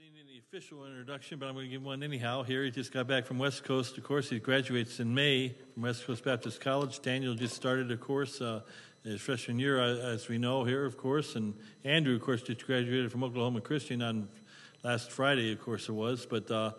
[0.00, 2.42] need any official introduction, but I'm going to give one anyhow.
[2.42, 3.98] Here, he just got back from West Coast.
[3.98, 7.02] Of course, he graduates in May from West Coast Baptist College.
[7.02, 8.62] Daniel just started a course uh,
[9.04, 11.36] his freshman year, uh, as we know here, of course.
[11.36, 11.52] And
[11.84, 14.28] Andrew, of course, just graduated from Oklahoma Christian on
[14.82, 16.24] last Friday, of course it was.
[16.24, 16.70] But uh,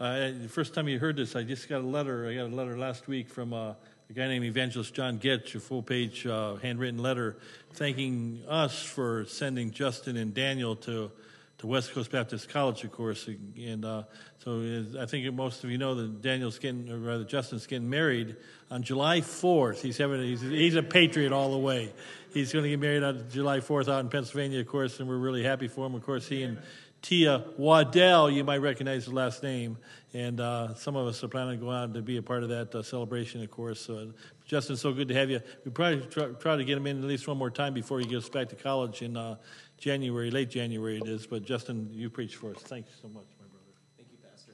[0.00, 2.26] I, the first time you heard this, I just got a letter.
[2.28, 3.74] I got a letter last week from uh,
[4.08, 7.36] a guy named Evangelist John Goetsch, a full page uh, handwritten letter
[7.74, 11.10] thanking us for sending Justin and Daniel to
[11.60, 13.28] to West Coast Baptist College, of course.
[13.28, 14.04] And uh,
[14.38, 18.36] so I think most of you know that Daniel's getting, or rather Justin's getting married
[18.70, 19.82] on July 4th.
[19.82, 21.92] He's having, he's, he's a patriot all the way.
[22.32, 25.18] He's going to get married on July 4th out in Pennsylvania, of course, and we're
[25.18, 25.94] really happy for him.
[25.94, 26.56] Of course, he and
[27.02, 29.78] Tia Waddell, you might recognize the last name,
[30.12, 32.50] and uh, some of us are planning to go out to be a part of
[32.50, 33.88] that uh, celebration, of course.
[33.88, 34.06] Uh,
[34.44, 35.40] Justin, so good to have you.
[35.64, 38.06] We probably try, try, to get him in at least one more time before he
[38.06, 39.36] gets back to college in uh,
[39.78, 41.26] January, late January it is.
[41.26, 42.60] But Justin, you preach for us.
[42.62, 43.72] Thanks so much, my brother.
[43.96, 44.52] Thank you, Pastor.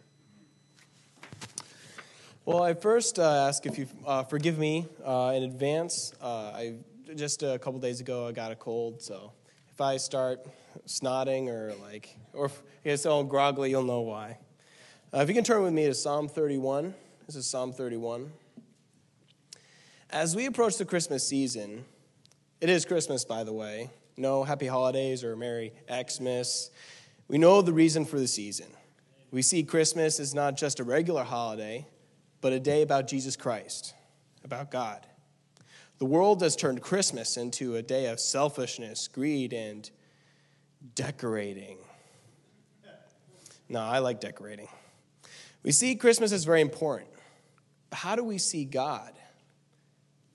[2.45, 6.15] Well, I first uh, ask if you uh, forgive me uh, in advance.
[6.21, 6.75] Uh, I
[7.17, 9.33] just a couple days ago I got a cold, so
[9.77, 10.41] if I start
[10.87, 14.39] snotting or like or if it's all groggly, you'll know why.
[15.13, 16.95] Uh, if you can turn with me to Psalm 31.
[17.27, 18.33] This is Psalm 31.
[20.09, 21.85] As we approach the Christmas season,
[22.63, 26.71] it is Christmas, by the way no happy holidays or Merry Xmas.
[27.29, 28.69] We know the reason for the season.
[29.31, 31.87] We see Christmas is not just a regular holiday,
[32.41, 33.93] but a day about Jesus Christ,
[34.43, 35.07] about God.
[35.99, 39.91] The world has turned Christmas into a day of selfishness, greed, and
[40.95, 41.79] decorating.
[43.69, 44.69] No, I like decorating.
[45.63, 47.11] We see Christmas as very important.
[47.91, 49.13] But how do we see God?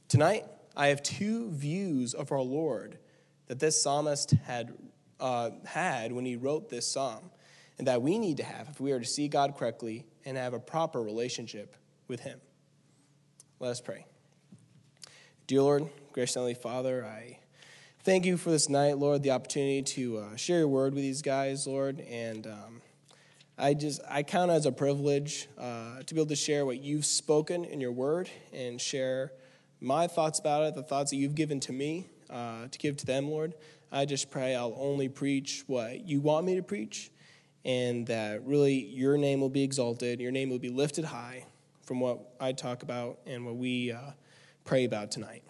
[0.08, 0.46] Tonight,
[0.76, 2.98] I have two views of our Lord
[3.48, 4.74] that this psalmist had,
[5.20, 7.30] uh, had when he wrote this psalm,
[7.78, 10.54] and that we need to have if we are to see God correctly and have
[10.54, 11.76] a proper relationship
[12.08, 12.40] with Him.
[13.60, 14.06] Let us pray.
[15.52, 17.38] Dear Lord, gracious Heavenly Father, I
[18.06, 21.22] thank you for this night, Lord, the opportunity to uh, share your word with these
[21.22, 22.82] guys, Lord, and um,
[23.58, 26.80] I just I count it as a privilege uh, to be able to share what
[26.82, 29.34] you've spoken in your word and share
[29.82, 33.06] my thoughts about it, the thoughts that you've given to me, uh, to give to
[33.06, 33.54] them, Lord.
[33.92, 37.12] I just pray I'll only preach what you want me to preach,
[37.66, 41.44] and that really your name will be exalted, your name will be lifted high
[41.84, 44.12] from what I talk about and what we uh,
[44.72, 45.44] pray about tonight.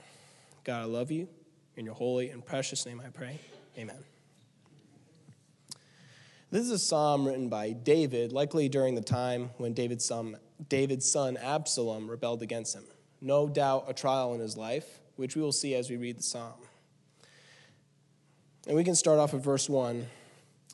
[0.63, 1.27] God, I love you.
[1.75, 3.39] In your holy and precious name I pray.
[3.77, 4.03] Amen.
[6.49, 10.37] This is a psalm written by David, likely during the time when David's son,
[10.69, 12.83] David's son Absalom rebelled against him.
[13.21, 16.23] No doubt a trial in his life, which we will see as we read the
[16.23, 16.57] psalm.
[18.65, 20.07] And we can start off with verse 1.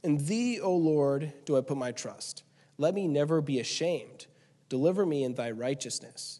[0.03, 2.44] In thee, O Lord, do I put my trust.
[2.78, 4.28] Let me never be ashamed.
[4.69, 6.40] Deliver me in thy righteousness.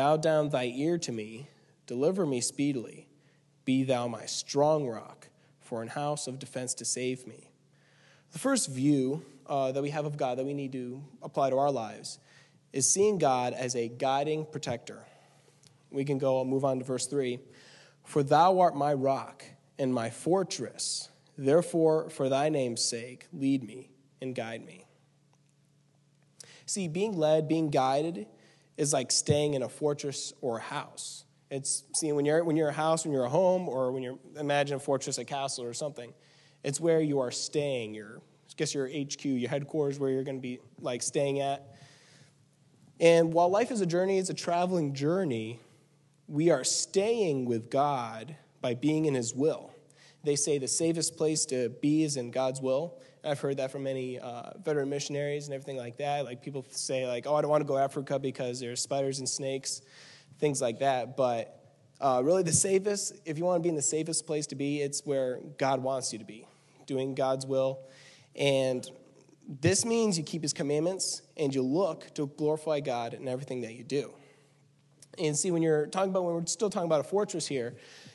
[0.00, 1.50] Bow down thy ear to me.
[1.86, 3.06] Deliver me speedily.
[3.66, 5.28] Be thou my strong rock,
[5.60, 7.50] for an house of defense to save me.
[8.32, 11.58] The first view uh, that we have of God that we need to apply to
[11.58, 12.18] our lives
[12.72, 15.04] is seeing God as a guiding protector.
[15.90, 17.38] We can go move on to verse 3.
[18.02, 19.44] For thou art my rock
[19.78, 21.10] and my fortress.
[21.36, 23.90] Therefore, for thy name's sake, lead me
[24.22, 24.86] and guide me.
[26.64, 28.26] See, being led, being guided
[28.80, 31.24] is like staying in a fortress or a house.
[31.50, 34.18] It's see when you're when you're a house, when you're a home, or when you're
[34.38, 36.14] imagine a fortress, a castle, or something.
[36.64, 37.92] It's where you are staying.
[37.92, 41.76] Your I guess your HQ, your headquarters, where you're going to be like staying at.
[42.98, 45.60] And while life is a journey, it's a traveling journey.
[46.26, 49.72] We are staying with God by being in His will.
[50.24, 52.98] They say the safest place to be is in God's will.
[53.24, 56.24] I've heard that from many uh, veteran missionaries and everything like that.
[56.24, 59.28] Like people say, like, "Oh, I don't want to go Africa because there's spiders and
[59.28, 59.82] snakes,
[60.38, 61.60] things like that." But
[62.00, 64.80] uh, really, the safest, if you want to be in the safest place to be,
[64.80, 66.46] it's where God wants you to be,
[66.86, 67.80] doing God's will.
[68.34, 68.88] And
[69.60, 73.74] this means you keep His commandments and you look to glorify God in everything that
[73.74, 74.14] you do.
[75.18, 77.74] And see, when you're talking about, when we're still talking about a fortress here,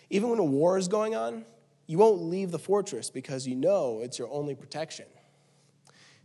[0.10, 1.46] even when a war is going on,
[1.88, 5.06] you won't leave the fortress because you know it's your only protection.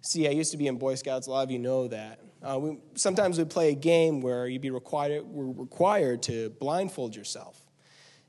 [0.02, 1.26] See, I used to be in Boy Scouts.
[1.26, 2.20] A lot of you know that.
[2.42, 7.60] Uh, we, sometimes we play a game where you'd be required, required to blindfold yourself.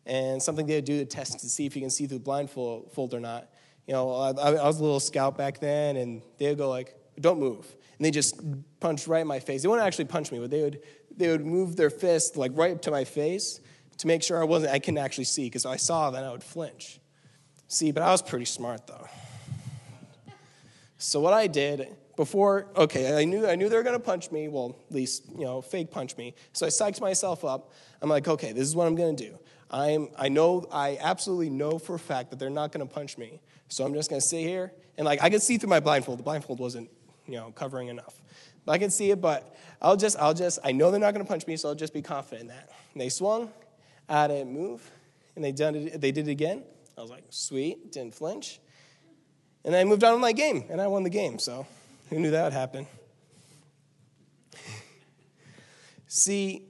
[0.06, 2.24] And something they would do to test to see if you can see through the
[2.24, 3.50] blindfold or not.
[3.88, 6.96] You know, I, I was a little scout back then, and they would go like,
[7.20, 7.66] "Don't move,"
[7.98, 8.40] and they just
[8.80, 9.62] punch right in my face.
[9.62, 10.82] They wouldn't actually punch me, but they would
[11.16, 13.60] they would move their fist like right up to my face
[13.98, 16.44] to make sure I wasn't I couldn't actually see because I saw that I would
[16.44, 17.00] flinch.
[17.72, 19.08] See, but I was pretty smart though.
[20.98, 21.88] So what I did
[22.18, 24.50] before, okay, I knew I knew they were gonna punch me.
[24.50, 26.36] Well, at least you know, fake punch me.
[26.52, 27.72] So I psyched myself up.
[28.02, 29.40] I'm like, okay, this is what I'm gonna do.
[29.70, 33.40] I'm I know I absolutely know for a fact that they're not gonna punch me.
[33.70, 36.20] So I'm just gonna sit here and like I could see through my blindfold.
[36.20, 36.90] The blindfold wasn't
[37.26, 38.22] you know covering enough.
[38.66, 41.24] But I can see it, but I'll just I'll just I know they're not gonna
[41.24, 42.70] punch me, so I'll just be confident in that.
[42.92, 43.50] And they swung,
[44.10, 44.92] I didn't move,
[45.38, 46.02] and they done it.
[46.02, 46.64] They did it again.
[46.98, 48.60] I was like, sweet, didn't flinch.
[49.64, 51.40] And I moved on with my game, and I won the game.
[51.40, 51.66] So
[52.10, 52.88] who knew that would happen?
[56.08, 56.64] See,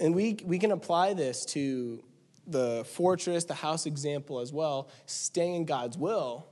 [0.00, 2.02] and we, we can apply this to
[2.46, 6.46] the fortress, the house example as well, staying in God's will,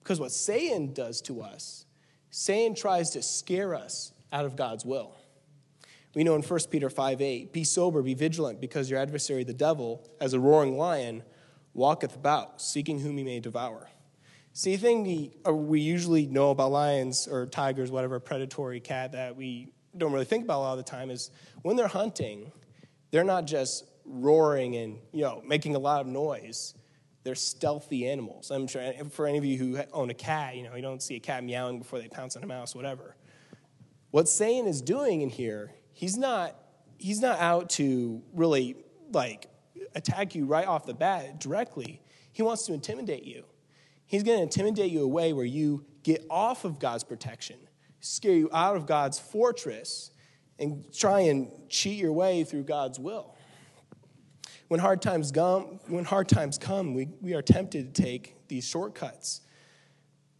[0.00, 1.86] because what Satan does to us,
[2.30, 5.14] Satan tries to scare us out of God's will.
[6.14, 9.54] We know in 1 Peter 5 8, be sober, be vigilant, because your adversary, the
[9.54, 11.22] devil, as a roaring lion,
[11.78, 13.88] walketh about, seeking whom he may devour.
[14.52, 19.12] See, the thing we, uh, we usually know about lions or tigers, whatever predatory cat
[19.12, 21.30] that we don't really think about a lot of the time is
[21.62, 22.50] when they're hunting,
[23.10, 26.74] they're not just roaring and you know making a lot of noise.
[27.22, 28.50] They're stealthy animals.
[28.50, 31.14] I'm sure for any of you who own a cat, you know you don't see
[31.16, 33.16] a cat meowing before they pounce on a mouse, whatever.
[34.10, 36.56] What Satan is doing in here, he's not
[36.98, 38.76] he's not out to really
[39.12, 39.48] like
[39.98, 42.00] attack you right off the bat directly.
[42.32, 43.44] He wants to intimidate you.
[44.06, 47.56] He's going to intimidate you away where you get off of God's protection,
[48.00, 50.12] scare you out of God's fortress,
[50.58, 53.34] and try and cheat your way through God's will.
[54.68, 58.66] When hard times come, when hard times come we, we are tempted to take these
[58.66, 59.42] shortcuts.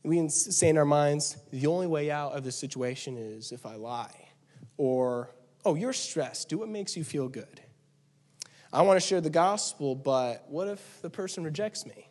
[0.02, 3.74] We say in our minds, the only way out of this situation is if I
[3.74, 4.28] lie.
[4.76, 5.30] Or,
[5.64, 6.48] oh, you're stressed.
[6.48, 7.60] Do what makes you feel good.
[8.72, 12.08] I want to share the gospel, but what if the person rejects me?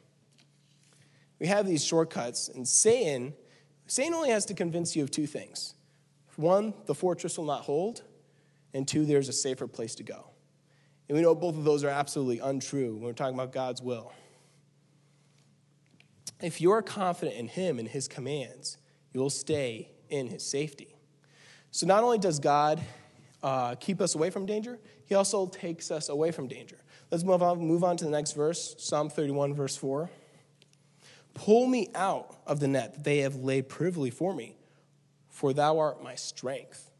[1.39, 3.33] We have these shortcuts, and Satan,
[3.86, 5.75] Satan only has to convince you of two things.
[6.36, 8.01] One, the fortress will not hold,
[8.74, 10.31] and two, there's a safer place to go.
[11.07, 14.12] And we know both of those are absolutely untrue when we're talking about God's will.
[16.42, 18.77] If you're confident in Him and His commands,
[19.13, 20.95] you'll stay in His safety.
[21.71, 22.81] So not only does God
[23.47, 26.77] uh, keep us away from danger, He also takes us away from danger.
[27.09, 30.09] Let's move on, move on to the next verse, Psalm 31, verse 4.
[31.33, 34.57] Pull me out of the net that they have laid privily for me,
[35.29, 36.91] for thou art my strength.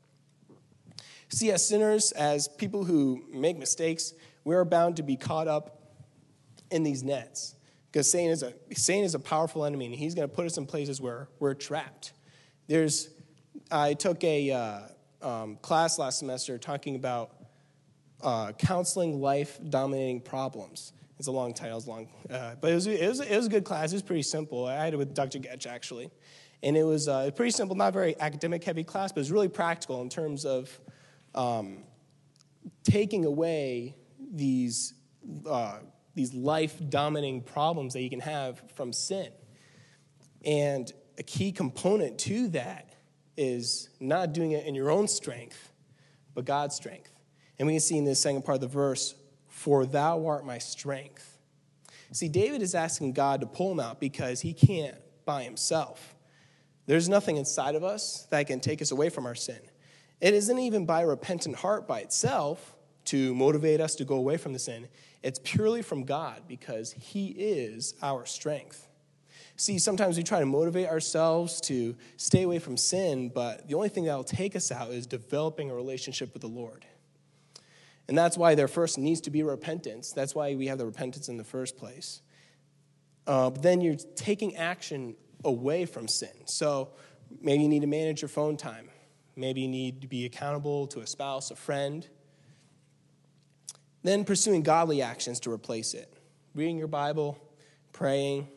[1.28, 4.14] See, as sinners, as people who make mistakes,
[4.46, 5.82] we are bound to be caught up
[6.72, 7.56] in these nets.
[7.92, 10.58] Because Satan is a, Satan is a powerful enemy, and he's going to put us
[10.58, 12.14] in places where we're trapped.
[12.68, 13.10] There's,
[13.70, 14.80] I took a uh,
[15.22, 17.36] um, class last semester talking about
[18.22, 20.94] uh, counseling life dominating problems.
[21.20, 23.50] It's a long title, it's long, uh, but it was, it, was, it was a
[23.50, 23.92] good class.
[23.92, 24.66] It was pretty simple.
[24.66, 25.40] I had it with Dr.
[25.40, 26.12] Goetsch, actually.
[26.62, 29.48] And it was uh, pretty simple, not very academic heavy class, but it was really
[29.48, 30.80] practical in terms of
[31.34, 31.84] um,
[32.84, 33.96] taking away
[34.32, 34.94] these,
[35.48, 35.80] uh,
[36.16, 39.30] these life dominating problems that you can have from sin.
[40.46, 42.94] And a key component to that
[43.38, 45.72] is not doing it in your own strength,
[46.34, 47.12] but God's strength.
[47.60, 49.16] And we can see in this second part of the verse,
[49.48, 51.38] for thou art my strength.
[52.12, 54.96] See, David is asking God to pull him out because he can't
[55.26, 56.16] by himself.
[56.86, 59.60] There's nothing inside of us that can take us away from our sin.
[60.22, 64.38] It isn't even by a repentant heart by itself to motivate us to go away
[64.38, 64.88] from the sin.
[65.22, 68.87] It's purely from God because He is our strength.
[69.60, 73.90] See, sometimes we try to motivate ourselves to stay away from sin, but the only
[73.90, 76.86] thing that will take us out is developing a relationship with the Lord.
[78.08, 80.14] And that's why there first needs to be repentance.
[80.14, 82.22] That's why we have the repentance in the first place.
[83.26, 86.30] Uh, but then you're taking action away from sin.
[86.46, 86.90] So
[87.42, 88.90] maybe you need to manage your phone time.
[89.36, 92.08] Maybe you need to be accountable to a spouse, a friend.
[94.04, 96.14] Then pursuing godly actions to replace it.
[96.54, 97.38] Reading your Bible,
[97.92, 98.48] praying,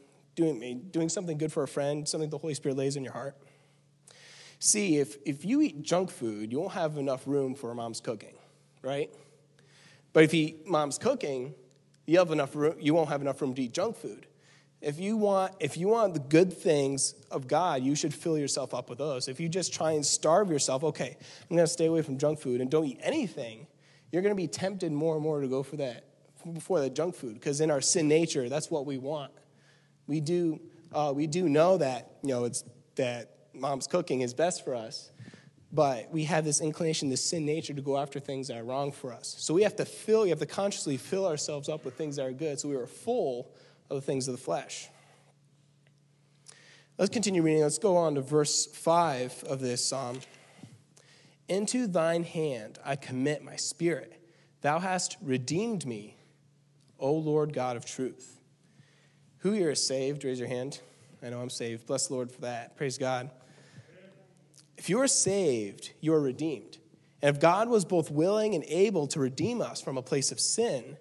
[0.40, 3.36] doing, doing something good for a friend, something the Holy Spirit lays in your heart.
[4.58, 8.34] See, if, if you eat junk food, you won't have enough room for mom's cooking,
[8.82, 9.10] right?
[10.12, 11.54] But if you eat mom's cooking,
[12.06, 14.26] you, have enough room, you won't have enough room to eat junk food.
[14.80, 18.72] If you want, if you want the good things of God, you should fill yourself
[18.72, 19.28] up with those.
[19.28, 21.16] If you just try and starve yourself, okay,
[21.50, 23.66] I'm going to stay away from junk food and don't eat anything,
[24.10, 26.04] you're going to be tempted more and more to go for that,
[26.60, 27.34] for that junk food.
[27.34, 29.32] Because in our sin nature, that's what we want.
[30.10, 30.60] We do,
[30.92, 32.64] uh, we do know that you know it's
[32.96, 35.12] that mom's cooking is best for us,
[35.70, 38.90] but we have this inclination, this sin nature, to go after things that are wrong
[38.90, 39.36] for us.
[39.38, 42.26] So we have to fill, we have to consciously fill ourselves up with things that
[42.26, 43.52] are good, so we are full
[43.88, 44.88] of the things of the flesh.
[46.98, 47.62] Let's continue reading.
[47.62, 50.18] Let's go on to verse 5 of this psalm.
[51.48, 54.20] Into thine hand I commit my spirit.
[54.62, 56.16] Thou hast redeemed me,
[56.98, 58.39] O Lord God of truth.
[59.40, 60.24] Who here is saved?
[60.24, 60.80] Raise your hand.
[61.22, 61.86] I know I'm saved.
[61.86, 62.76] Bless the Lord for that.
[62.76, 63.30] Praise God.
[64.76, 66.78] If you are saved, you are redeemed.
[67.22, 70.40] And if God was both willing and able to redeem us from a place of
[70.40, 70.96] sin,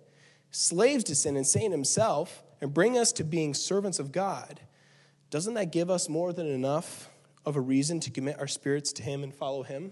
[0.52, 4.60] slaves to sin and Satan himself, and bring us to being servants of God,
[5.30, 7.10] doesn't that give us more than enough
[7.46, 9.92] of a reason to commit our spirits to Him and follow Him?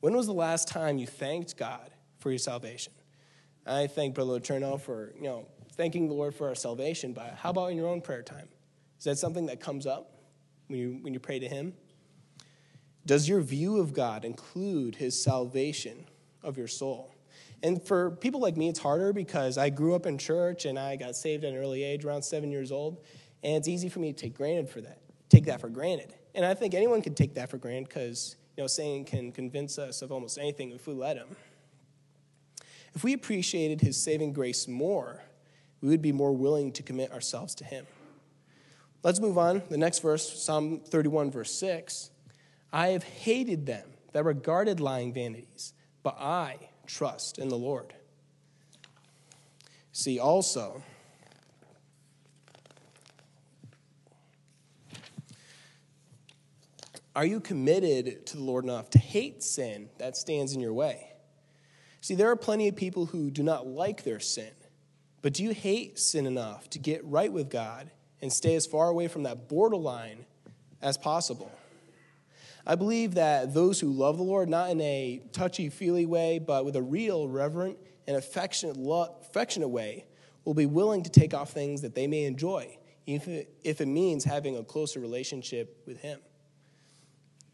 [0.00, 2.92] When was the last time you thanked God for your salvation?
[3.66, 7.50] I thank Brother Letourneau for, you know, thanking the Lord for our salvation, but how
[7.50, 8.48] about in your own prayer time?
[8.98, 10.18] Is that something that comes up
[10.68, 11.74] when you, when you pray to Him?
[13.04, 16.06] Does your view of God include His salvation
[16.42, 17.14] of your soul?
[17.62, 20.96] And for people like me, it's harder because I grew up in church and I
[20.96, 23.04] got saved at an early age, around seven years old,
[23.42, 26.14] and it's easy for me to take granted for that, take that for granted.
[26.34, 29.78] And I think anyone can take that for granted because you know Satan can convince
[29.78, 31.28] us of almost anything if we let him.
[32.94, 35.22] If we appreciated his saving grace more,
[35.82, 37.86] we would be more willing to commit ourselves to him.
[39.02, 39.62] Let's move on.
[39.68, 42.10] The next verse, Psalm 31, verse 6.
[42.72, 47.92] I have hated them that regarded lying vanities, but I trust in the Lord.
[49.90, 50.82] See, also,
[57.14, 61.08] are you committed to the Lord enough to hate sin that stands in your way?
[62.00, 64.50] See, there are plenty of people who do not like their sin,
[65.22, 68.88] but do you hate sin enough to get right with God and stay as far
[68.88, 70.26] away from that borderline
[70.82, 71.50] as possible?
[72.66, 76.64] I believe that those who love the Lord, not in a touchy feely way, but
[76.64, 78.76] with a real, reverent, and affectionate,
[79.20, 80.04] affectionate way,
[80.44, 82.76] will be willing to take off things that they may enjoy,
[83.06, 86.20] if it, if it means having a closer relationship with Him.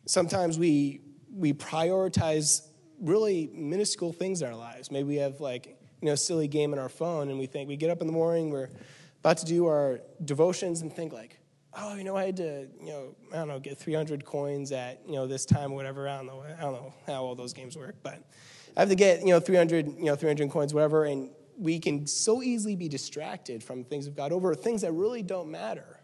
[0.07, 1.01] Sometimes we,
[1.35, 2.67] we prioritize
[3.01, 4.91] really minuscule things in our lives.
[4.91, 7.77] Maybe we have like, you know, silly game on our phone and we think we
[7.77, 8.71] get up in the morning, we're
[9.21, 11.39] about to do our devotions and think like,
[11.77, 15.01] oh, you know, I had to, you know, I don't know, get 300 coins at,
[15.07, 16.09] you know, this time or whatever.
[16.09, 18.23] I don't know, I don't know how all those games work, but
[18.77, 22.07] I have to get, you know, 300, you know, 300 coins, whatever, and we can
[22.07, 26.01] so easily be distracted from things of God over things that really don't matter.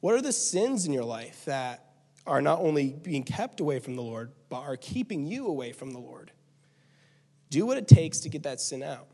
[0.00, 1.89] What are the sins in your life that
[2.30, 5.90] are not only being kept away from the Lord, but are keeping you away from
[5.92, 6.30] the Lord?
[7.50, 9.08] Do what it takes to get that sin out.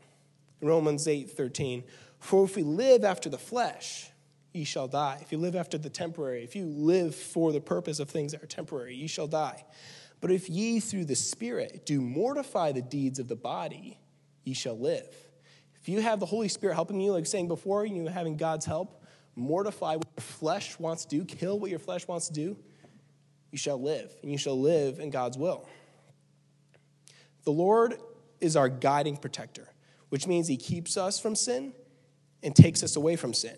[0.61, 1.83] Romans 8 13.
[2.19, 4.11] For if we live after the flesh,
[4.53, 5.17] ye shall die.
[5.21, 8.43] If you live after the temporary, if you live for the purpose of things that
[8.43, 9.65] are temporary, ye shall die.
[10.21, 13.99] But if ye through the Spirit do mortify the deeds of the body,
[14.43, 15.09] ye shall live.
[15.81, 18.67] If you have the Holy Spirit helping you, like saying before, you know, having God's
[18.67, 19.03] help,
[19.35, 22.57] mortify what your flesh wants to do, kill what your flesh wants to do,
[23.57, 25.67] you shall live, and you shall live in God's will.
[27.43, 27.95] The Lord
[28.39, 29.67] is our guiding protector,
[30.09, 31.73] which means he keeps us from sin
[32.43, 33.57] and takes us away from sin.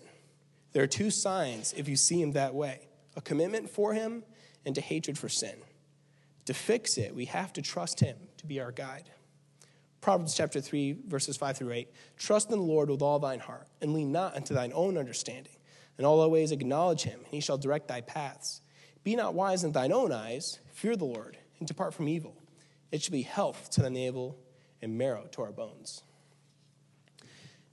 [0.72, 4.22] There are two signs if you see him that way a commitment for him
[4.64, 5.56] and a hatred for sin.
[6.46, 9.10] To fix it, we have to trust him to be our guide.
[10.00, 11.92] Proverbs chapter 3, verses 5 through 8.
[12.16, 15.52] Trust in the Lord with all thine heart, and lean not unto thine own understanding.
[15.98, 18.62] In all thy ways acknowledge him, and he shall direct thy paths.
[19.02, 22.36] Be not wise in thine own eyes, fear the Lord, and depart from evil.
[22.92, 24.36] It shall be health to the navel
[24.82, 26.02] and marrow to our bones.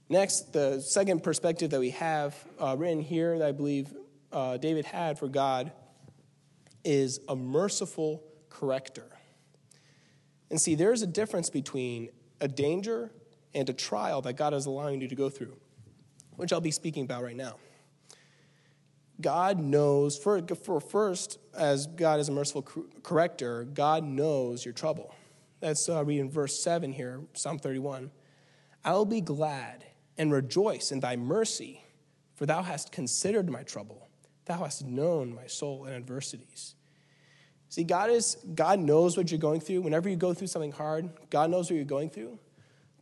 [0.08, 3.92] Next, the second perspective that we have uh, written here that I believe
[4.32, 5.72] uh, David had for God
[6.82, 9.06] is a merciful corrector.
[10.50, 12.08] And see, there's a difference between
[12.40, 13.10] a danger
[13.54, 15.56] and a trial that God is allowing you to go through,
[16.36, 17.56] which I'll be speaking about right now.
[19.20, 22.62] God knows, for, for first, as God is a merciful
[23.02, 25.14] corrector, God knows your trouble.
[25.60, 28.12] That's uh, reading verse 7 here, Psalm 31.
[28.84, 29.84] I'll be glad
[30.16, 31.84] and rejoice in thy mercy,
[32.36, 34.08] for thou hast considered my trouble.
[34.44, 36.76] Thou hast known my soul in adversities.
[37.68, 39.82] See, God is God knows what you're going through.
[39.82, 42.38] Whenever you go through something hard, God knows what you're going through.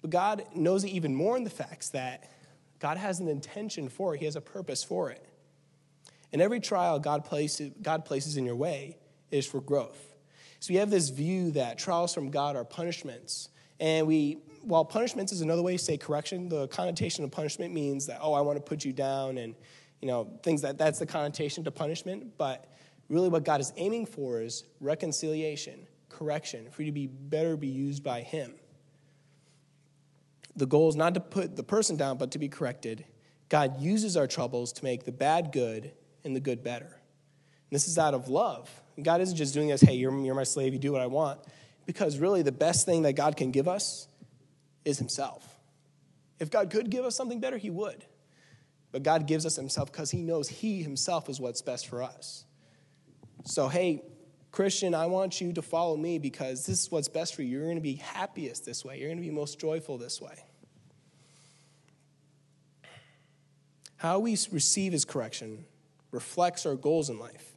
[0.02, 2.30] But God knows it even more in the facts that
[2.80, 4.18] God has an intention for it.
[4.18, 5.24] He has a purpose for it.
[6.36, 8.98] And every trial God places, God places in your way
[9.30, 10.14] is for growth.
[10.60, 13.48] So we have this view that trials from God are punishments.
[13.80, 18.04] And we while punishments is another way to say correction, the connotation of punishment means
[18.08, 19.54] that, oh, I want to put you down and,
[20.02, 22.36] you know, things that that's the connotation to punishment.
[22.36, 22.70] But
[23.08, 27.68] really what God is aiming for is reconciliation, correction, for you to be better be
[27.68, 28.52] used by Him.
[30.54, 33.06] The goal is not to put the person down, but to be corrected,
[33.48, 35.92] God uses our troubles to make the bad good
[36.26, 36.84] and the good better.
[36.84, 38.68] And this is out of love.
[39.02, 41.40] God isn't just doing this, hey, you're, you're my slave, you do what I want.
[41.86, 44.08] Because really, the best thing that God can give us
[44.84, 45.48] is Himself.
[46.38, 48.04] If God could give us something better, He would.
[48.92, 52.44] But God gives us Himself because He knows He Himself is what's best for us.
[53.44, 54.02] So, hey,
[54.50, 57.58] Christian, I want you to follow me because this is what's best for you.
[57.58, 60.44] You're going to be happiest this way, you're going to be most joyful this way.
[63.98, 65.64] How we receive His correction
[66.16, 67.52] reflects our goals in life.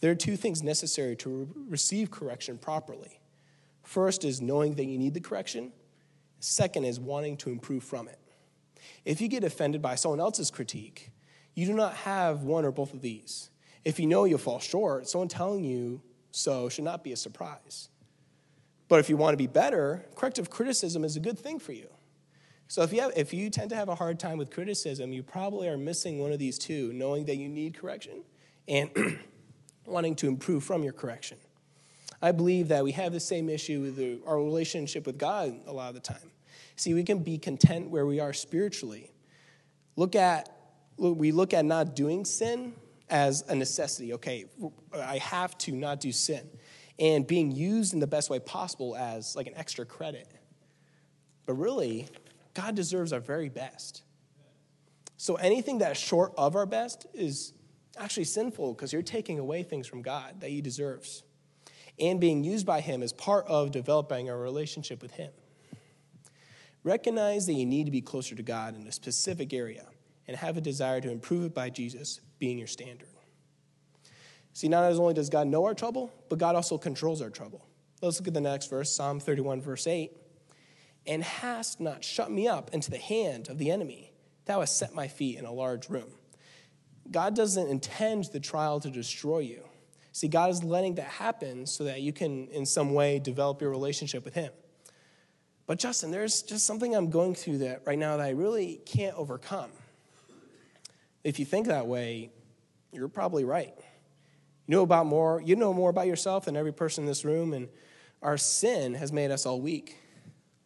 [0.00, 3.20] There are two things necessary to re- receive correction properly.
[3.82, 5.72] First is knowing that you need the correction,
[6.40, 8.18] second is wanting to improve from it.
[9.04, 11.10] If you get offended by someone else's critique,
[11.54, 13.50] you do not have one or both of these.
[13.84, 16.02] If you know you'll fall short, someone telling you
[16.32, 17.88] so should not be a surprise.
[18.88, 21.88] But if you want to be better, corrective criticism is a good thing for you.
[22.70, 25.24] So if you, have, if you tend to have a hard time with criticism, you
[25.24, 28.22] probably are missing one of these two, knowing that you need correction
[28.68, 28.88] and
[29.86, 31.36] wanting to improve from your correction.
[32.22, 35.72] I believe that we have the same issue with the, our relationship with God a
[35.72, 36.30] lot of the time.
[36.76, 39.10] See, we can be content where we are spiritually.
[39.96, 40.48] Look at
[40.96, 42.74] we look at not doing sin
[43.08, 44.12] as a necessity.
[44.12, 44.44] Okay,
[44.94, 46.48] I have to not do sin.
[47.00, 50.28] And being used in the best way possible as like an extra credit.
[51.46, 52.06] But really,
[52.54, 54.02] God deserves our very best.
[55.16, 57.52] So anything that's short of our best is
[57.98, 61.22] actually sinful because you're taking away things from God that He deserves.
[61.98, 65.30] And being used by Him is part of developing a relationship with Him.
[66.82, 69.84] Recognize that you need to be closer to God in a specific area
[70.26, 73.08] and have a desire to improve it by Jesus being your standard.
[74.52, 77.66] See, not only does God know our trouble, but God also controls our trouble.
[78.00, 80.10] Let's look at the next verse, Psalm 31, verse 8.
[81.06, 84.12] And hast not shut me up into the hand of the enemy.
[84.44, 86.12] Thou hast set my feet in a large room.
[87.10, 89.64] God doesn't intend the trial to destroy you.
[90.12, 93.70] See, God is letting that happen so that you can, in some way, develop your
[93.70, 94.52] relationship with Him.
[95.66, 99.16] But, Justin, there's just something I'm going through that right now that I really can't
[99.16, 99.70] overcome.
[101.22, 102.30] If you think that way,
[102.92, 103.72] you're probably right.
[104.66, 107.52] You know about more, you know more about yourself than every person in this room,
[107.52, 107.68] and
[108.22, 109.96] our sin has made us all weak.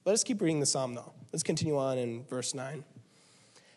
[0.04, 1.12] Let us keep reading the psalm though.
[1.32, 2.84] Let's continue on in verse 9.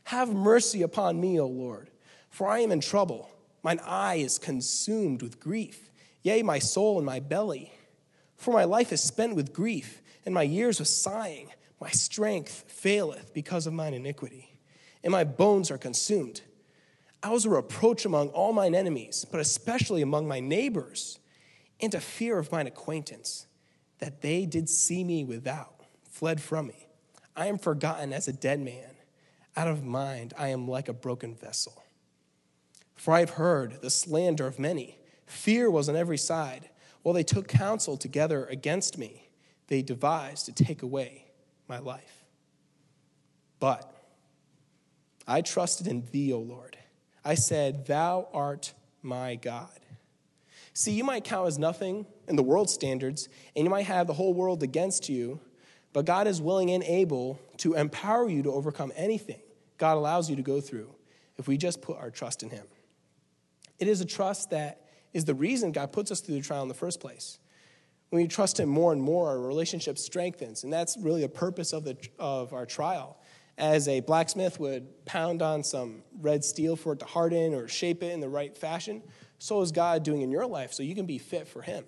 [0.06, 1.90] Have mercy upon me, O Lord,
[2.30, 3.30] for I am in trouble.
[3.64, 5.90] Mine eye is consumed with grief,
[6.24, 7.72] yea, my soul and my belly.
[8.36, 11.50] For my life is spent with grief, and my years with sighing.
[11.80, 14.56] My strength faileth because of mine iniquity,
[15.04, 16.42] and my bones are consumed.
[17.24, 21.20] I was a reproach among all mine enemies, but especially among my neighbors,
[21.80, 23.48] and a fear of mine acquaintance,
[24.00, 25.77] that they did see me without,
[26.18, 26.88] fled from me.
[27.36, 28.96] I am forgotten as a dead man.
[29.56, 31.84] Out of mind, I am like a broken vessel.
[32.96, 34.98] For I have heard the slander of many.
[35.28, 36.70] Fear was on every side.
[37.04, 39.30] While they took counsel together against me,
[39.68, 41.26] they devised to take away
[41.68, 42.26] my life.
[43.60, 43.94] But
[45.28, 46.78] I trusted in thee, O Lord
[47.24, 49.80] I said, Thou art my God.
[50.74, 54.14] See, you might count as nothing in the world's standards, and you might have the
[54.14, 55.42] whole world against you,
[55.98, 59.42] but God is willing and able to empower you to overcome anything
[59.80, 60.94] God allows you to go through
[61.38, 62.68] if we just put our trust in Him.
[63.80, 66.68] It is a trust that is the reason God puts us through the trial in
[66.68, 67.40] the first place.
[68.12, 71.74] When we trust Him more and more, our relationship strengthens, and that's really the purpose
[71.74, 73.18] of, the, of our trial
[73.58, 78.04] as a blacksmith would pound on some red steel for it to harden or shape
[78.04, 79.02] it in the right fashion,
[79.40, 81.86] so is God doing in your life so you can be fit for Him.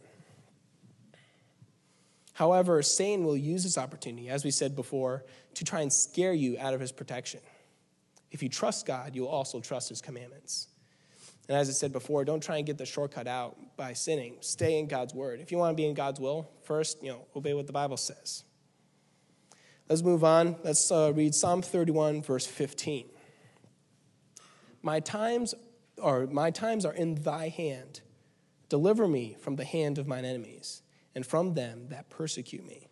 [2.40, 5.26] However, Satan will use this opportunity, as we said before,
[5.56, 7.42] to try and scare you out of his protection.
[8.32, 10.70] If you trust God, you'll also trust his commandments.
[11.50, 14.38] And as I said before, don't try and get the shortcut out by sinning.
[14.40, 15.42] Stay in God's word.
[15.42, 17.98] If you want to be in God's will, first, you know, obey what the Bible
[17.98, 18.46] says.
[19.90, 20.56] Let's move on.
[20.64, 23.10] Let's uh, read Psalm 31, verse 15.
[24.82, 25.56] My times
[26.02, 28.00] are my times are in thy hand.
[28.70, 30.84] Deliver me from the hand of mine enemies
[31.16, 32.90] and from them that persecute me.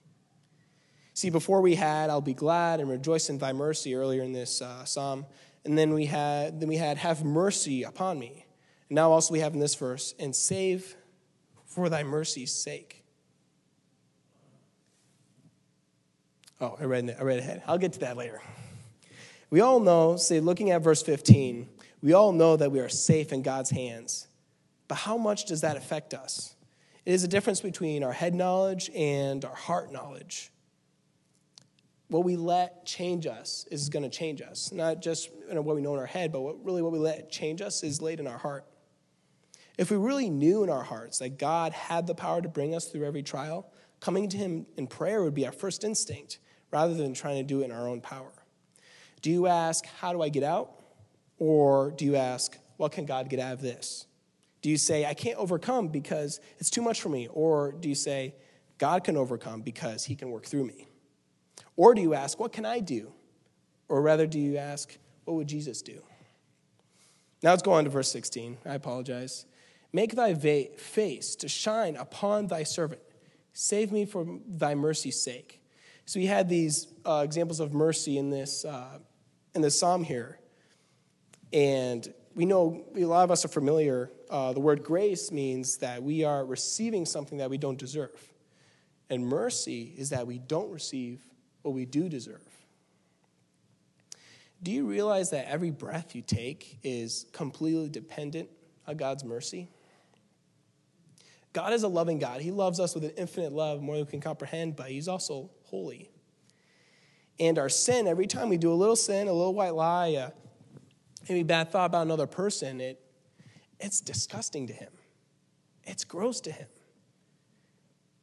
[1.14, 4.62] See, before we had, I'll be glad and rejoice in thy mercy earlier in this
[4.62, 5.26] uh, psalm.
[5.66, 8.46] And then we had, then we had, have mercy upon me.
[8.90, 10.96] And now also we have in this verse, and save
[11.66, 13.04] for thy mercy's sake.
[16.62, 17.64] Oh, I read, I read ahead.
[17.68, 18.42] I'll get to that later.
[19.50, 21.70] We all know, say, looking at verse 15,
[22.02, 24.28] we all know that we are safe in God's hands.
[24.88, 26.56] But how much does that affect us?
[27.08, 30.52] It is a difference between our head knowledge and our heart knowledge.
[32.10, 34.74] what we let change us is going to change us.
[34.74, 37.00] Not just you know, what we know in our head, but what, really what we
[37.00, 38.66] let change us is laid in our heart.
[39.78, 42.90] If we really knew in our hearts that God had the power to bring us
[42.90, 46.40] through every trial, coming to Him in prayer would be our first instinct
[46.72, 48.34] rather than trying to do it in our own power.
[49.22, 50.84] Do you ask, How do I get out?
[51.40, 54.07] Or do you ask, What can God get out of this?
[54.68, 57.30] Do you say, I can't overcome because it's too much for me?
[57.32, 58.36] Or do you say,
[58.78, 60.90] God can overcome because He can work through me?
[61.78, 63.14] Or do you ask, What can I do?
[63.88, 66.02] Or rather, do you ask, What would Jesus do?
[67.42, 68.58] Now let's go on to verse 16.
[68.66, 69.46] I apologize.
[69.94, 73.00] Make thy face to shine upon thy servant.
[73.54, 75.62] Save me for thy mercy's sake.
[76.04, 79.00] So we had these uh, examples of mercy in this, uh,
[79.56, 80.42] in this psalm here.
[81.54, 84.12] And we know a lot of us are familiar.
[84.30, 88.32] Uh, the word grace means that we are receiving something that we don't deserve.
[89.10, 91.20] And mercy is that we don't receive
[91.64, 92.44] what we do deserve.
[94.62, 98.50] Do you realize that every breath you take is completely dependent
[98.88, 99.68] on God's mercy?
[101.54, 102.42] God is a loving God.
[102.42, 105.50] He loves us with an infinite love, more than we can comprehend, but He's also
[105.64, 106.12] holy.
[107.40, 110.32] And our sin, every time we do a little sin, a little white lie, a
[111.30, 113.00] maybe bad thought about another person, it,
[113.80, 114.92] it's disgusting to Him.
[115.84, 116.68] It's gross to Him.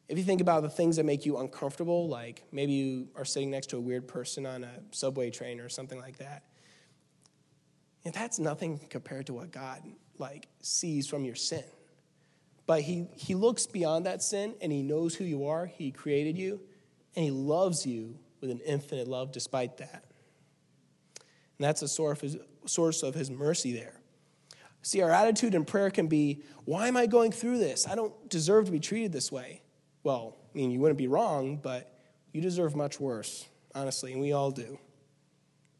[0.09, 3.51] If you think about the things that make you uncomfortable, like maybe you are sitting
[3.51, 6.45] next to a weird person on a subway train or something like that,
[8.05, 9.83] and that's nothing compared to what God
[10.19, 11.65] like sees from your sin.
[12.67, 15.67] But he, he looks beyond that sin and he knows who you are.
[15.67, 16.61] He created you
[17.15, 20.05] and he loves you with an infinite love despite that.
[21.59, 24.01] And that's a source of his, mercy there.
[24.83, 27.87] See, our attitude in prayer can be, why am I going through this?
[27.89, 29.63] I don't deserve to be treated this way.
[30.03, 31.99] Well, I mean, you wouldn't be wrong, but
[32.33, 34.79] you deserve much worse, honestly, and we all do.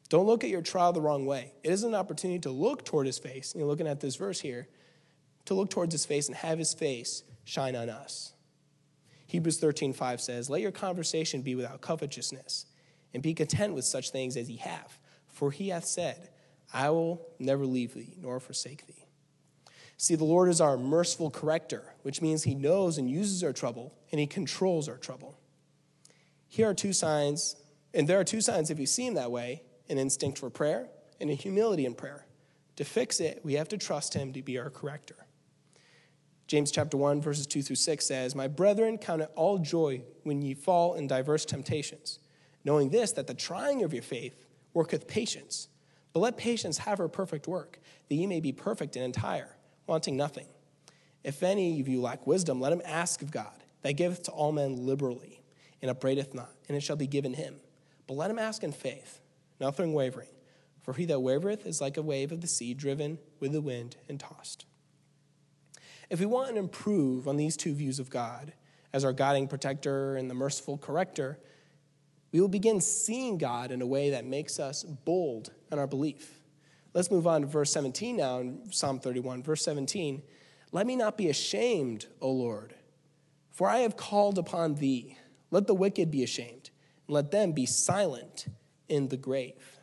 [0.09, 1.53] Don't look at your trial the wrong way.
[1.63, 3.53] It is an opportunity to look toward his face.
[3.57, 4.69] You're looking at this verse here
[5.47, 8.33] to look towards his face and have his face shine on us.
[9.27, 12.67] Hebrews 13:5 says, "Let your conversation be without covetousness,
[13.13, 14.99] and be content with such things as ye have,
[15.35, 16.31] for he hath said,
[16.73, 19.05] I will never leave thee nor forsake thee."
[19.97, 23.95] See, the Lord is our merciful corrector, which means he knows and uses our trouble
[24.11, 25.39] and he controls our trouble.
[26.49, 27.57] Here are two signs,
[27.93, 30.89] and there are two signs if you see him that way an instinct for prayer
[31.21, 32.27] and a humility in prayer.
[32.77, 35.27] To fix it, we have to trust him to be our corrector.
[36.47, 40.43] James chapter 1, verses 2 through 6 says, My brethren, count it all joy when
[40.43, 42.19] ye fall in diverse temptations,
[42.65, 44.44] knowing this, that the trying of your faith
[44.75, 45.69] worketh patience.
[46.13, 49.57] But let patience have her perfect work, that ye may be perfect and entire,
[49.87, 50.47] wanting nothing.
[51.25, 54.53] If any of you lack wisdom, let him ask of God, that giveth to all
[54.53, 55.43] men liberally,
[55.81, 57.57] and upbraideth not, and it shall be given him.
[58.07, 59.21] But let him ask in faith,
[59.59, 60.29] nothing wavering.
[60.83, 63.97] For he that wavereth is like a wave of the sea driven with the wind
[64.07, 64.67] and tossed.
[66.11, 68.53] If we want to improve on these two views of God
[68.93, 71.39] as our guiding protector and the merciful corrector,
[72.35, 76.41] we will begin seeing God in a way that makes us bold in our belief.
[76.93, 79.45] Let's move on to verse 17 now in Psalm 31.
[79.45, 80.21] Verse 17
[80.73, 82.75] Let me not be ashamed, O Lord,
[83.53, 85.17] for I have called upon thee.
[85.53, 86.71] Let the wicked be ashamed,
[87.07, 88.47] and let them be silent
[88.89, 89.79] in the grave.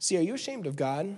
[0.00, 1.16] See, are you ashamed of God?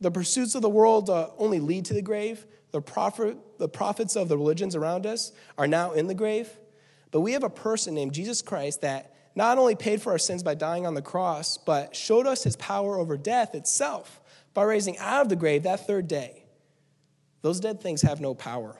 [0.00, 2.46] The pursuits of the world uh, only lead to the grave.
[2.70, 6.48] The, prophet, the prophets of the religions around us are now in the grave.
[7.10, 10.42] But we have a person named Jesus Christ that not only paid for our sins
[10.42, 14.20] by dying on the cross, but showed us his power over death itself
[14.54, 16.44] by raising out of the grave that third day.
[17.42, 18.76] Those dead things have no power.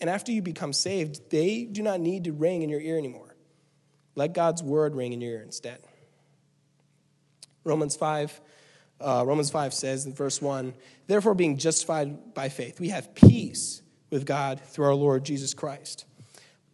[0.00, 3.34] And after you become saved, they do not need to ring in your ear anymore.
[4.14, 5.78] Let God's word ring in your ear instead.
[7.64, 8.40] Romans 5
[9.02, 10.74] uh, Romans 5 says in verse 1
[11.06, 16.04] Therefore, being justified by faith, we have peace with God through our Lord Jesus Christ,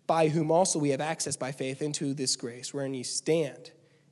[0.09, 3.71] by whom also we have access by faith into this grace, wherein ye stand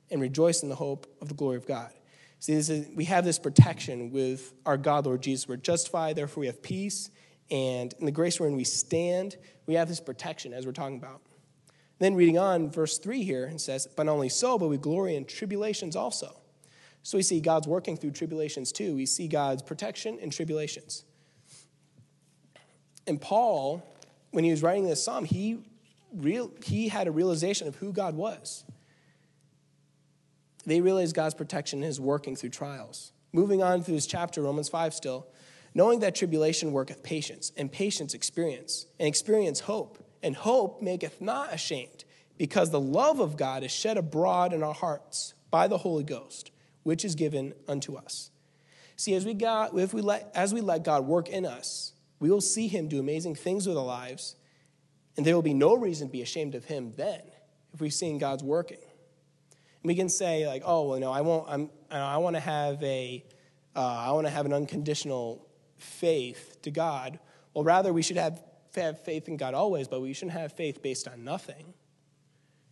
[0.09, 1.91] and rejoice in the hope of the glory of God.
[2.39, 5.49] See, is, we have this protection with our God, Lord Jesus.
[5.49, 7.09] We're justified, therefore, we have peace.
[7.51, 11.21] And in the grace wherein we stand, we have this protection, as we're talking about.
[11.99, 15.17] Then, reading on, verse 3 here, it says, But not only so, but we glory
[15.17, 16.37] in tribulations also
[17.07, 18.93] so we see God's working through tribulations too.
[18.93, 21.05] We see God's protection in tribulations.
[23.07, 23.81] And Paul,
[24.31, 25.59] when he was writing this psalm, he,
[26.13, 28.63] real, he had a realization of who God was.
[30.65, 33.13] They realized God's protection is working through trials.
[33.31, 35.27] Moving on through this chapter, Romans 5 still,
[35.73, 41.53] knowing that tribulation worketh patience, and patience experience, and experience hope, and hope maketh not
[41.53, 42.03] ashamed,
[42.37, 46.51] because the love of God is shed abroad in our hearts by the Holy Ghost,
[46.83, 48.31] which is given unto us.
[48.95, 52.29] See, as we got, if we let, as we let God work in us, we
[52.29, 54.35] will see Him do amazing things with our lives,
[55.17, 57.21] and there will be no reason to be ashamed of Him then,
[57.73, 58.77] if we've seen God's working.
[58.79, 61.49] And we can say like, oh, well, no, I won't.
[61.49, 63.23] I'm, I want to have a,
[63.75, 67.19] uh, I want to have an unconditional faith to God.
[67.53, 68.41] Well, rather we should have
[68.75, 71.73] have faith in God always, but we shouldn't have faith based on nothing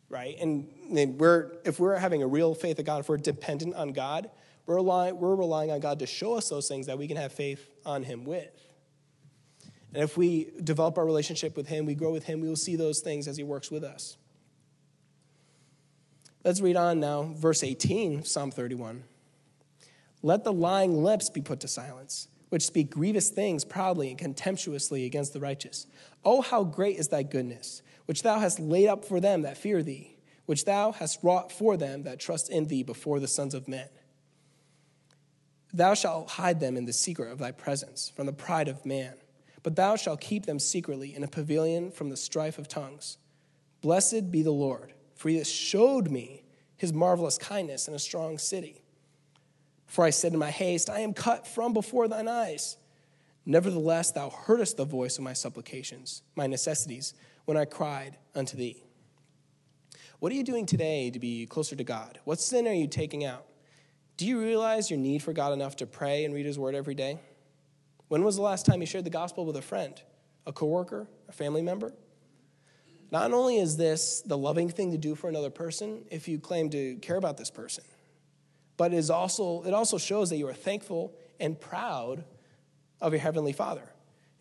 [0.09, 0.37] right?
[0.39, 0.67] And
[1.19, 4.29] we're, if we're having a real faith of God, if we're dependent on God,
[4.65, 7.31] we're relying, we're relying on God to show us those things that we can have
[7.31, 8.49] faith on Him with.
[9.95, 12.75] And if we develop our relationship with Him, we grow with Him, we will see
[12.75, 14.17] those things as He works with us.
[16.43, 19.05] Let's read on now, verse 18, Psalm 31.
[20.21, 25.05] Let the lying lips be put to silence, which speak grievous things proudly and contemptuously
[25.05, 25.87] against the righteous.
[26.25, 27.81] Oh, how great is thy goodness!
[28.05, 31.77] which thou hast laid up for them that fear thee, which thou hast wrought for
[31.77, 33.87] them that trust in thee before the sons of men.
[35.73, 39.15] Thou shalt hide them in the secret of thy presence from the pride of man,
[39.65, 43.17] but thou shalt keep them secretly in a pavilion from the strife of tongues.
[43.81, 46.43] Blessed be the Lord, for he has showed me
[46.77, 48.83] his marvelous kindness in a strong city.
[49.87, 52.77] For I said in my haste, I am cut from before thine eyes.
[53.43, 58.83] Nevertheless, thou heardest the voice of my supplications, my necessities when I cried unto thee.
[60.19, 62.19] What are you doing today to be closer to God?
[62.23, 63.47] What sin are you taking out?
[64.17, 66.93] Do you realize your need for God enough to pray and read His Word every
[66.93, 67.19] day?
[68.07, 69.99] When was the last time you shared the gospel with a friend,
[70.45, 71.93] a coworker, a family member?
[73.11, 76.69] Not only is this the loving thing to do for another person if you claim
[76.71, 77.83] to care about this person,
[78.77, 82.25] but it, is also, it also shows that you are thankful and proud
[83.01, 83.89] of your heavenly Father.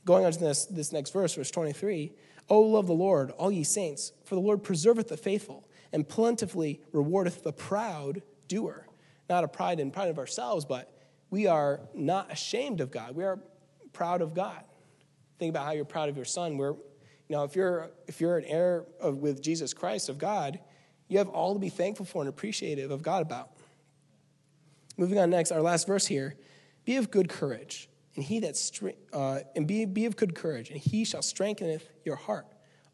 [0.05, 2.12] Going on to this, this next verse, verse 23
[2.50, 6.81] O love the Lord, all ye saints, for the Lord preserveth the faithful, and plentifully
[6.92, 8.87] rewardeth the proud doer.
[9.31, 10.92] Not a pride in pride of ourselves, but
[11.31, 13.16] we are not ashamed of God.
[13.16, 13.38] We are
[13.94, 14.62] proud of God.
[15.38, 16.59] Think about how you're proud of your son.
[16.59, 20.59] Where, you know, if you're if you're an heir of, with Jesus Christ of God,
[21.09, 23.50] you have all to be thankful for and appreciative of God about.
[24.98, 26.37] Moving on next, our last verse here:
[26.85, 30.78] Be of good courage and he that uh, and be, be of good courage, and
[30.78, 32.46] he shall strengtheneth your heart,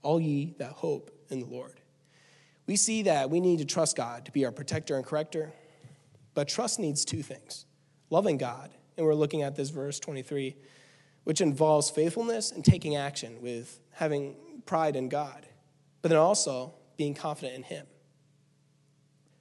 [0.03, 1.81] all ye that hope in the Lord.
[2.67, 5.53] We see that we need to trust God to be our protector and corrector,
[6.35, 7.67] but trust needs two things
[8.09, 10.57] loving God, and we're looking at this verse 23,
[11.25, 14.35] which involves faithfulness and taking action with having
[14.67, 15.47] pride in God,
[16.03, 17.87] but then also being confident in Him.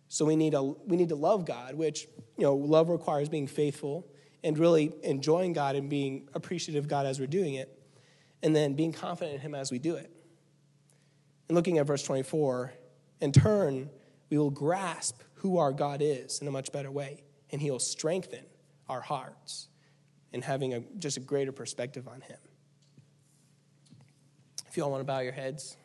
[0.08, 3.48] So we need, a, we need to love God, which, you know, love requires being
[3.48, 4.08] faithful
[4.44, 7.78] and really enjoying God and being appreciative of God as we're doing it,
[8.42, 10.12] and then being confident in Him as we do it.
[11.48, 12.74] And looking at verse 24,
[13.22, 13.90] in turn,
[14.30, 17.80] we will grasp who our God is in a much better way, and He will
[17.80, 18.46] strengthen
[18.88, 19.69] our hearts
[20.34, 22.38] in having a, just a greater perspective on Him.
[24.68, 25.76] If you all want to bow your heads.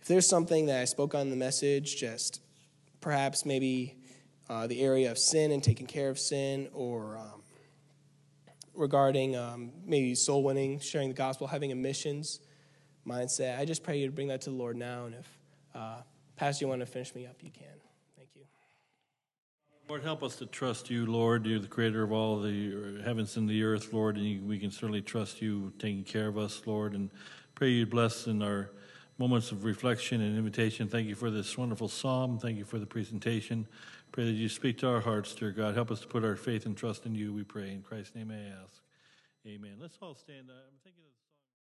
[0.00, 2.40] If there's something that I spoke on the message, just
[3.00, 3.96] perhaps maybe
[4.48, 7.42] uh, the area of sin and taking care of sin, or um,
[8.74, 12.40] regarding um, maybe soul winning, sharing the gospel, having a missions
[13.06, 13.58] mindset.
[13.58, 15.06] I just pray you to bring that to the Lord now.
[15.06, 15.38] And if
[15.74, 15.96] uh,
[16.36, 17.77] Pastor, you want to finish me up, you can.
[19.88, 21.46] Lord, help us to trust you, Lord.
[21.46, 25.00] You're the creator of all the heavens and the earth, Lord, and we can certainly
[25.00, 26.92] trust you taking care of us, Lord.
[26.92, 27.08] And
[27.54, 28.70] pray you bless in our
[29.16, 30.88] moments of reflection and invitation.
[30.88, 32.38] Thank you for this wonderful psalm.
[32.38, 33.66] Thank you for the presentation.
[34.12, 35.74] Pray that you speak to our hearts, dear God.
[35.74, 37.72] Help us to put our faith and trust in you, we pray.
[37.72, 38.82] In Christ's name I ask.
[39.46, 39.76] Amen.
[39.80, 40.66] Let's all stand up.
[40.68, 41.04] I'm thinking